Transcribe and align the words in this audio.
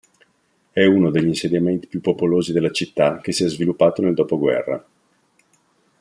È 0.71 0.83
uno 0.83 1.11
degli 1.11 1.27
insediamenti 1.27 1.85
più 1.85 2.01
popolosi 2.01 2.53
della 2.53 2.71
città 2.71 3.19
che 3.19 3.31
si 3.31 3.43
è 3.43 3.47
sviluppato 3.47 4.01
nel 4.01 4.15
dopoguerra. 4.15 4.83